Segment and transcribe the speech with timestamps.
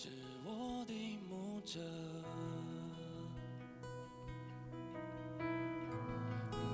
[0.00, 0.06] 是
[0.44, 0.94] 我的
[1.28, 1.80] 牧者，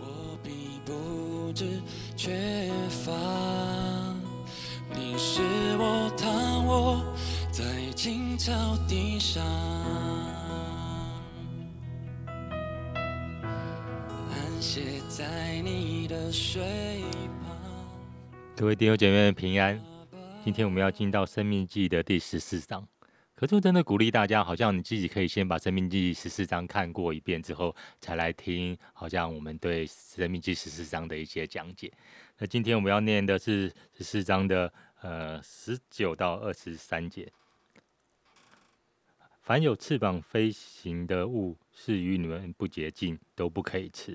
[0.02, 0.52] 我并
[0.84, 1.80] 不知
[2.14, 3.10] 缺乏。
[4.94, 5.40] 你是
[5.78, 7.02] 我躺卧
[7.50, 8.52] 在青草
[8.86, 9.42] 地上，
[14.28, 17.02] 安歇在你的水
[17.42, 17.56] 旁。
[18.54, 19.80] 各位弟兄姐妹们平安。
[20.44, 22.86] 今天我们要进到《生命记》的第十四章。
[23.34, 31.92] 可是我真的鼓励大家，好像你自己可以先把《生命记》十四章看过一遍之后，才来听，好像我们对《生命记》十四章的一些讲解。
[32.38, 37.30] 那今天我们要念的是十四章的呃十九到二十三节。
[39.42, 44.14] 凡有翅膀飞行的物，是与你们不洁净，都不可以吃；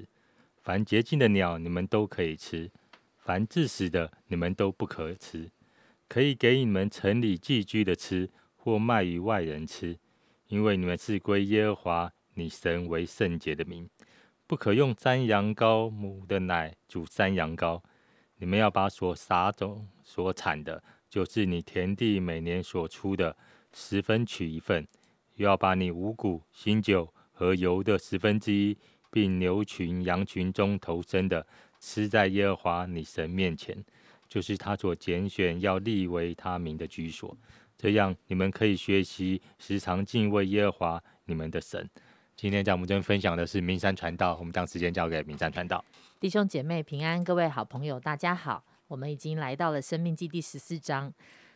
[0.63, 2.69] 凡洁净的鸟，你们都可以吃；
[3.17, 5.51] 凡致死的，你们都不可吃。
[6.07, 8.27] 可以给你们城里寄居的吃，
[8.61, 9.97] 或卖与外人吃，
[10.47, 13.89] 因为你们是归耶和华你神为圣洁的名。
[14.45, 17.81] 不可用山羊羔母的奶煮山羊羔。
[18.37, 23.35] 你们要把所撒种、所产的，就是你田地每年所出的
[23.73, 24.83] 十分取一份；
[25.35, 28.77] 又要把你五谷、新酒和油的十分之一，
[29.09, 31.45] 并牛群、羊群中头生的，
[31.79, 33.77] 吃在耶和华你神面前。
[34.27, 37.35] 就是他所拣选要立为他名的居所，
[37.81, 41.89] 这样你们可以学习时常敬畏耶和华你们的神。
[42.35, 45.83] 今天在我们这分享的是名山传道，我们将时间交给名山传道。
[46.19, 51.13] 弟兄姐妹平安，各位好朋友大家好，我们已经来到了生命记第十四章。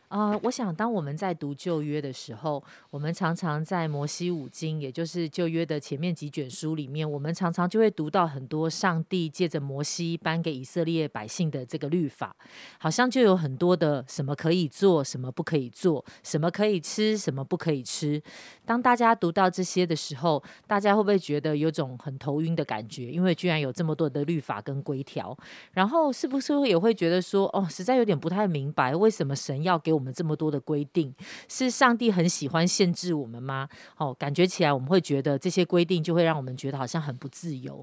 [0.08, 12.36] 啊，我想当我们在读旧约的时候，我们常常在摩西五经，也就是旧约的前面几卷书里面，我们常常就会读到很多上帝借着摩西颁给以色列百姓的这个律法，
[12.78, 18.22] 好像就有很多的什么可以做，什么不可以做，什么可以吃，什么不可以吃。
[18.64, 23.10] 当大家读到这些的时候，大家会不会觉得有种很头晕的感觉？
[23.10, 25.36] 因为居然有这么多的律法跟规条，
[25.72, 31.14] 然后是不是也会觉得说，哦，实在有点不太明白，为什么神要给我们们这么多的规定？
[31.48, 33.66] 是上帝很喜欢限制我们吗？
[33.96, 37.82] 哦，感觉起来我们会觉得这些规定就会让我们觉得好像很不自由。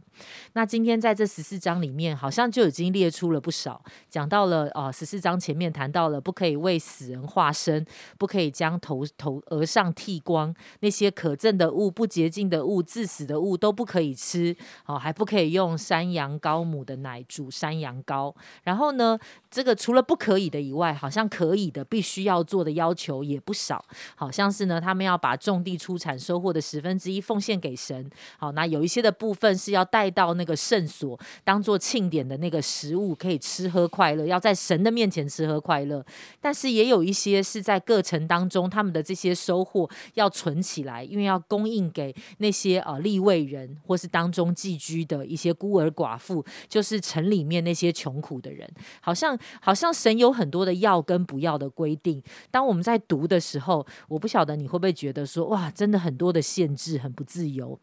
[0.54, 7.86] 那今天在这十四章里面，好像就已经列出了不少，讲到了啊，十四章前面谈到了不可以为死人化身，
[8.20, 10.54] 不可以将头头额上剃光。
[10.82, 14.56] 那些可憎的物、不洁净的物、致死的物都不可以吃，
[14.86, 18.34] 哦，还不可以用山羊羔母的奶煮山羊羔。
[18.64, 19.18] 然后呢，
[19.50, 23.84] 这个除了不可以的以外，好像可以的、必须要做的要求也不少。
[24.16, 28.10] 好像是呢，他们要把种地出产收获的十分之一奉献给神。
[28.40, 36.04] 好，那有一些的部分是要带到那个圣所，当做庆典的那个食物，可以吃喝快乐，要在神的面前吃喝快乐。
[36.40, 40.62] 但是也有一些是在各城当中，他们的这些收获要存。
[40.62, 48.72] 起来，因为要供应给那些呃立位人，或是当中寄居的一些孤儿寡妇，就是城里面那些穷苦的人。
[49.02, 52.22] 好像好像神有很多的要跟不要的规定。
[52.50, 57.80] 当我们在读的时候，我不晓得你会不会觉得说，哇，真的很多的限制，很不自由。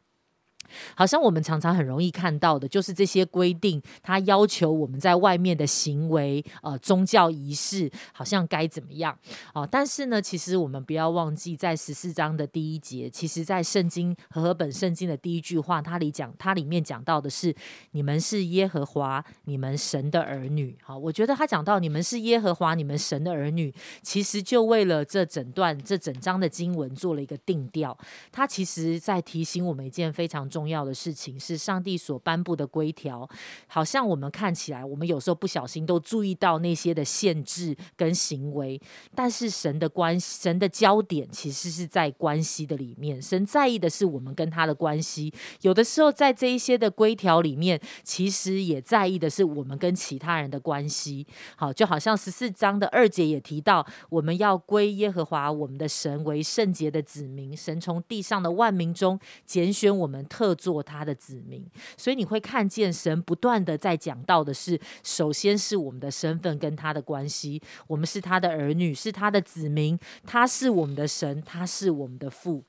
[0.95, 9.19] 好像我们常常很容易看到的，就是这些规定，它要求我们在外面的行为，呃，宗教仪式，好像该怎么样
[9.55, 9.67] 哦。
[9.71, 17.55] 但是呢，其实我们不要忘记，在十四章的第一节，其实在圣经和合本圣经的第一句话，它里讲，它里面讲到的是，
[17.93, 20.77] 你们是耶和华你们神的儿女。
[20.83, 27.97] 好，我觉得他讲到你们是耶和华你们神的儿女，其实就为了这整段这整章的经文做了一个定调。
[28.31, 30.58] 他其实在提醒我们一件非常重。
[30.59, 33.29] 重要的事情是上帝所颁布的规条，
[33.69, 38.81] 好像我们看起来，我们有时候不小心都注意到那些的限制跟行为，
[39.15, 45.33] 但是神的关系神的焦点其实是在关系的里面，神在意的是我们跟他的关系。
[45.61, 51.25] 有的时候在这一些的规条里面，其实也在意的是我们跟其他人的关系。
[51.55, 59.17] 好，就好像十四章的二节也提到，我们要归耶和华我们的神为圣洁的子民，神从地上的万民中
[59.47, 60.48] 拣选我们特。
[60.55, 61.65] 做他的子民，
[61.97, 72.65] 所以你会看见神不断的在讲到的是，首先是我们的身份跟他的关系，我们是他的儿女，是他的子民，他是我们的神，他是我们的父。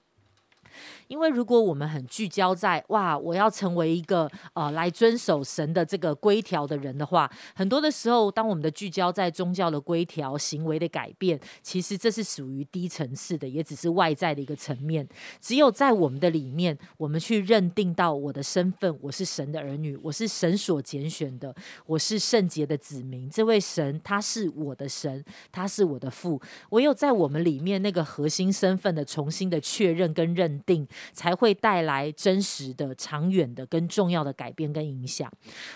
[1.07, 15.07] 因为如果我们很聚焦在哇，我要成为一个呃来遵守神的这个规条的人的话，很多的时候，当我们的聚焦在宗教的规条、行为的改变，其实这是属于低层次的，也只是外在的一个层面。
[15.39, 21.54] 只有在我们的里面，我们去认定到我的身份，我是神的儿女，我是神所拣选的，
[21.86, 23.30] 我是圣洁的子民。
[23.30, 26.39] 这位神他是我的神，他是我的父。
[26.69, 30.88] 唯有在我们里面那个核心身份的重新的确认跟认定。
[31.14, 35.32] 才会带来真实的、长远的、跟重要的改变跟影响。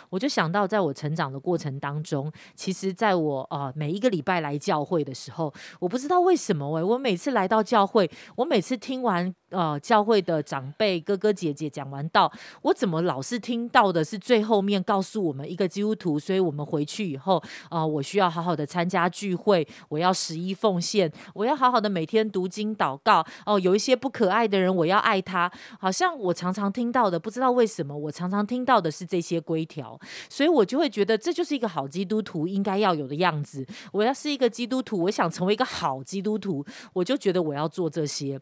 [0.09, 12.31] 我就想到，在我成长的过程当中，其实在我啊每一个礼拜来教会的时候，我不知道为什么哎，我每次来到教会，我每次听完呃教会的长辈哥哥姐姐讲完道，
[12.61, 25.03] 我怎么老是听到的是最后面告诉我们一个基督徒，所以我们回去以后啊，我需要好好的参加聚会，我要十一奉献，我要好好的每天读经祷告哦，有一些不可爱的人我要。
[25.03, 29.99] 爱他，好像我常常听到的，不知道为什么，我常常听到的是这些规条，
[30.29, 33.67] 所以我就会觉得这就是一个好基督徒应该要有的样子。
[33.91, 38.39] 我要是一个基督徒，我想成为一个好基督徒，我就觉得我要做这些。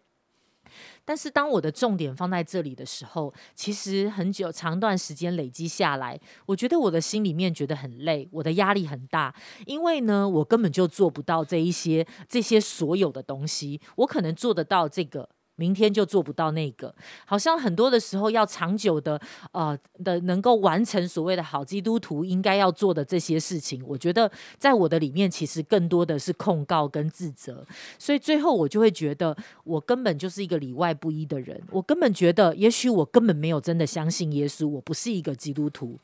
[1.03, 9.33] 但是当我的重点放在这里的时候，其实很久长段时间累积下来，我觉得我的心里面觉得很累，我的压力很大，
[9.65, 15.27] 因为呢，我根本就做不到这一些这些所有的东西，我可能做得到这个。
[15.61, 16.91] 明天就做不到那个，
[17.23, 19.21] 好像很多的时候要长久的，
[19.51, 27.63] 呃的能够完成所谓的好基督徒应该要做的这些事情，我觉得在我的里面其实更多的是控告跟自责，
[27.99, 35.95] 所以最后我就会觉得我根本就是一个里外不一的人，我根本觉得也许我根本没有真的相信耶稣，我不是一个基督徒，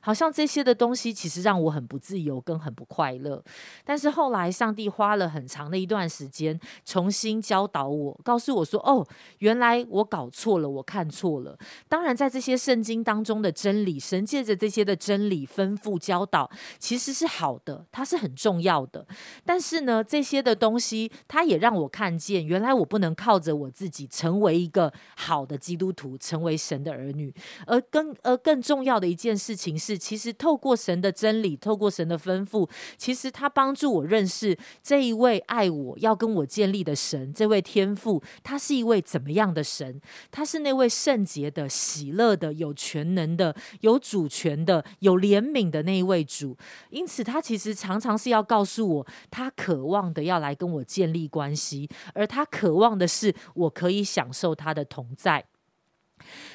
[0.00, 3.42] 好像这些的东西其实让我很不自由跟很不快乐，
[3.82, 9.05] 但是后来上帝花了很长的一段时间重新教导我，告诉我说哦。
[9.38, 11.58] 原来我搞错了，我看错了。
[11.88, 19.06] 当然，在这些圣经当中的真理，神借着这些的真理吩咐教导，其实是好的，它是很重要的。
[19.44, 27.32] 但是呢，这些的东西，它也让我看见，原来我不能靠着我自己成为一个好的基督徒，成为神的儿女。
[27.66, 38.95] 而更而更重要的一件事情是，其实透过神的真理，透过神的吩咐，其实他帮助我认识这一位爱我要跟我建立的神，这位天父，他是一位。
[39.00, 40.00] 怎么样的神？
[40.30, 46.56] 他是那位圣洁的、喜乐的、有全能的、有主权的、有怜悯的那一位主。
[46.90, 55.44] 因此，他其实常常是要告诉我，他渴望的要来跟我建立关系，而他渴望的是我可以享受他的同在。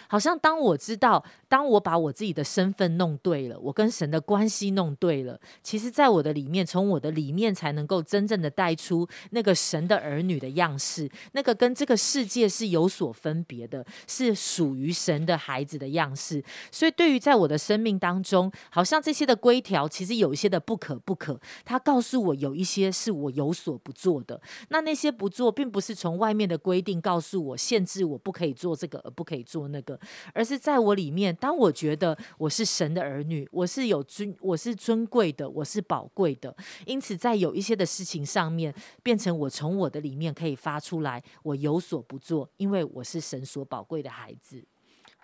[0.08, 16.44] 好像当我知道，当我把我自己的身份弄对了，我跟神的关系弄对了，其实，在我的里面，从我的里面才能够真正的带出那个神的儿女的样式，那个跟这个世界是有所分别的，是属于神的孩子的样式。
[16.72, 24.42] 所以，对于在我的生命当中，好像这些的规条，其实有一些的不可不可，他告诉我有一些是我有所不做的。
[24.70, 30.00] 那那些不做，并不是从外面的规定告诉我限制我不可以做这个，而不可以做那个。
[30.34, 36.56] 而是在我里面，当我觉得我是神的儿女，我是有尊，我是尊贵的，我是宝贵的，
[36.86, 44.64] 因此在有一些的事情上面，变成我从我的里面可以发出来，我有所不做，因为我是神所宝贵的孩子。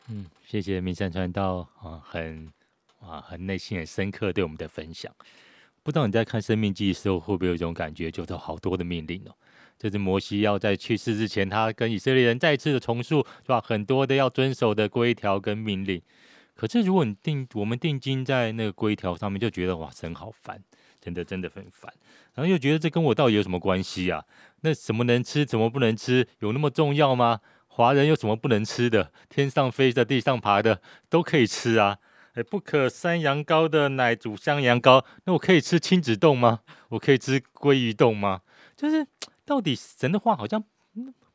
[0.09, 2.51] 嗯，谢谢明山传道啊，很
[2.99, 5.13] 啊很内心很深刻对我们的分享。
[5.83, 9.31] 不知道你在看《生命记》的时候，会不会有一种感觉，就是好多的命令哦。
[9.79, 13.61] 这是摩西要在去世之前，他跟以色列人再次的重述，是吧？
[13.61, 16.01] 很多的要遵守的规条跟命令。
[16.55, 20.59] 可是如果你定我们定睛在那个规条上面，就觉得哇，神好烦，
[20.99, 21.93] 真的真的很烦。
[22.33, 24.23] 然后又觉得这跟我到底有什么关系啊？
[24.61, 27.41] 那什么能吃，什么不能吃，有那么重要吗？
[27.67, 29.11] 华人有什么不能吃的？
[29.29, 31.99] 天上飞的、地上爬的都可以吃啊！
[32.33, 36.61] 哎，不可山羊羔的奶煮香羊羔，那我可以吃亲子冻吗？
[36.89, 38.41] 我可以吃鲑鱼冻吗？
[38.75, 39.05] 就是。
[39.47, 40.61] 到底神的话好像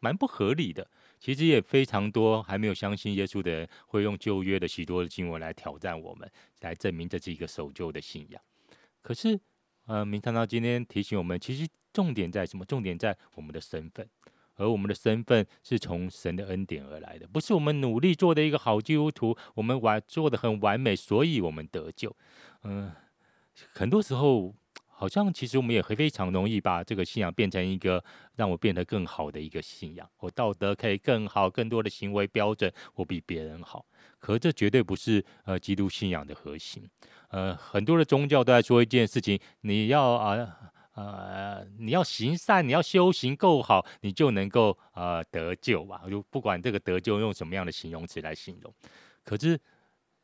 [0.00, 0.86] 蛮不合理的，
[1.18, 8.42] 其实也非常多还没有相信耶稣的人会用旧约的许多的经文来挑战我们，来证明这是一个守旧的信仰。
[9.00, 9.40] 可是，
[9.86, 12.66] 呃，明堂到今天提醒我们，其实重点在什么？
[12.66, 14.06] 重点在我们的身份，
[14.56, 22.14] 而我们的身份是从神的恩典而来的，不是我们努力做的一个好基督徒，我们完做的很完美，所以我们得救。
[22.64, 22.92] 嗯，
[23.72, 24.54] 很多时候。
[25.02, 28.04] 好像其实我们也会非常容易把这个信仰变成一个
[28.36, 33.84] 让我变得更好的一个信仰，我道德可以更好，更多的行为标准我比别人好。
[34.20, 36.88] 可这绝对不是呃基督信仰的核心。
[37.30, 40.56] 呃，很多的宗教都在说一件事情：你要啊
[40.94, 46.02] 呃，你要行善，你要修行够好，你就能够呃得救吧。
[46.08, 48.72] 就不管这个得救用什么样的形容词来形容，
[49.24, 49.58] 可是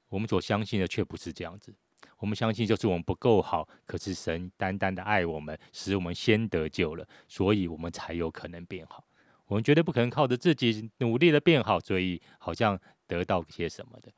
[0.08, 1.75] 我们所相信的却不是这样子。
[2.19, 9.05] 我们相信就是我们不够好，可是神单单的爱我们，使我们先得救了，所以我们才有可能变好。
[9.47, 14.12] 我们绝对不可能靠着自己努力的变好，所以好像得到些什么的。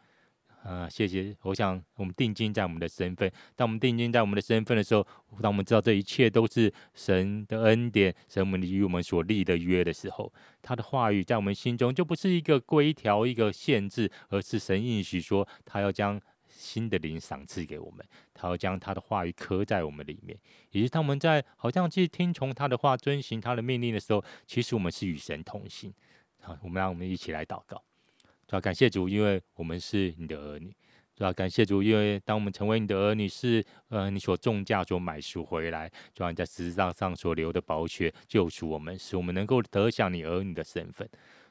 [0.62, 1.34] 啊，谢谢。
[1.42, 5.06] 我想我们定睛在我们的身份，当我们定睛在我们的身份的时候，
[5.40, 16.20] 当我们知道这一切都是神的恩典，神们与我们所立的约的时候，他的话语在我们心中就不是一个规条、一个限制，而是神应许说，他要将
[16.60, 20.38] 新的灵赏赐给我们，他要将他的话语刻在我们里面。
[20.70, 25.92] 也是当我们在好像去听从他的话、遵行他的命令的时候，其实我们是与神同行。
[26.40, 27.82] 好，我们让我们一起来祷告。
[28.46, 30.74] 主要感谢主，因为我们是你的儿女。
[31.16, 41.08] 主要感谢主，因为当我们成为你的儿女，是呃你所重价所买赎回来，主要你在十字架上所流的宝血救赎我们，使我们能够得享你儿女的身份。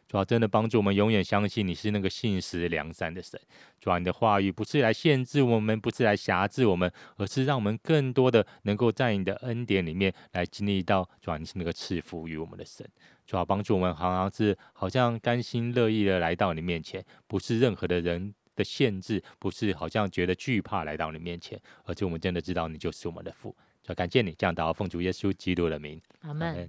[0.10, 3.40] 主要真的帮助我们永远相信你是那个信实良善的神。
[3.80, 12.84] 主要你的话语不是来限制我们，不是来辖制我们，而是让我们更多的能够在你的恩典里面来经历到，主要你是那个赐福于我们的神。
[13.28, 23.56] 主要帮助我们，好像是好像甘心乐意的来到你面前，不是任何的人的限制，不是好像觉得惧怕来到你面前，而且我们真的知道你就是我们的父。
[23.84, 26.68] 主要感谢你，这样祷告奉主耶稣基督的名，阿门。